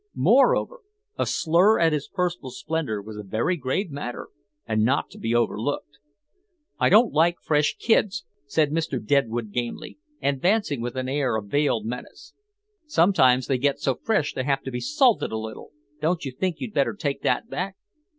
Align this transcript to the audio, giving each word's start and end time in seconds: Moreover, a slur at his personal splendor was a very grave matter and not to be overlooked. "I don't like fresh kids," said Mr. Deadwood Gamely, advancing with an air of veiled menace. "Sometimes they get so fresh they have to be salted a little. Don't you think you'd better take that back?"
Moreover, 0.15 0.79
a 1.15 1.27
slur 1.27 1.77
at 1.77 1.93
his 1.93 2.07
personal 2.07 2.49
splendor 2.49 3.03
was 3.03 3.17
a 3.17 3.21
very 3.23 3.55
grave 3.55 3.91
matter 3.91 4.29
and 4.65 4.83
not 4.83 5.11
to 5.11 5.19
be 5.19 5.35
overlooked. 5.35 5.99
"I 6.79 6.89
don't 6.89 7.13
like 7.13 7.35
fresh 7.39 7.75
kids," 7.77 8.25
said 8.47 8.71
Mr. 8.71 8.97
Deadwood 8.99 9.51
Gamely, 9.51 9.99
advancing 10.19 10.81
with 10.81 10.95
an 10.95 11.07
air 11.07 11.35
of 11.35 11.49
veiled 11.51 11.85
menace. 11.85 12.33
"Sometimes 12.87 13.45
they 13.45 13.59
get 13.59 13.79
so 13.79 13.93
fresh 13.93 14.33
they 14.33 14.43
have 14.43 14.63
to 14.63 14.71
be 14.71 14.79
salted 14.79 15.31
a 15.31 15.37
little. 15.37 15.69
Don't 16.01 16.25
you 16.25 16.31
think 16.31 16.55
you'd 16.59 16.73
better 16.73 16.95
take 16.95 17.21
that 17.21 17.47
back?" 17.47 17.75